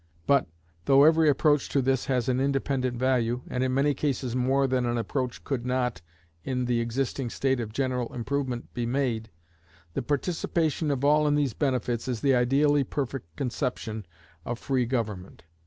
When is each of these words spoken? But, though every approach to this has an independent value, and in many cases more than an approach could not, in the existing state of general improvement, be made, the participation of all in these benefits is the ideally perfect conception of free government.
But, 0.25 0.47
though 0.85 1.03
every 1.03 1.29
approach 1.29 1.69
to 1.69 1.79
this 1.79 2.07
has 2.07 2.27
an 2.27 2.39
independent 2.39 2.97
value, 2.97 3.43
and 3.47 3.63
in 3.63 3.71
many 3.71 3.93
cases 3.93 4.35
more 4.35 4.65
than 4.65 4.83
an 4.87 4.97
approach 4.97 5.43
could 5.43 5.63
not, 5.63 6.01
in 6.43 6.65
the 6.65 6.79
existing 6.79 7.29
state 7.29 7.59
of 7.59 7.71
general 7.71 8.11
improvement, 8.11 8.73
be 8.73 8.87
made, 8.87 9.29
the 9.93 10.01
participation 10.01 10.89
of 10.89 11.05
all 11.05 11.27
in 11.27 11.35
these 11.35 11.53
benefits 11.53 12.07
is 12.07 12.21
the 12.21 12.33
ideally 12.33 12.83
perfect 12.83 13.35
conception 13.35 14.07
of 14.43 14.57
free 14.57 14.87
government. 14.87 15.43